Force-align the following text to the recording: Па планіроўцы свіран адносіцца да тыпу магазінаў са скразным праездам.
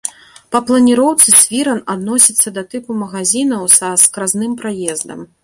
Па 0.53 0.59
планіроўцы 0.69 1.33
свіран 1.41 1.81
адносіцца 1.95 2.55
да 2.57 2.65
тыпу 2.73 2.97
магазінаў 3.03 3.69
са 3.77 3.93
скразным 4.07 4.59
праездам. 4.65 5.25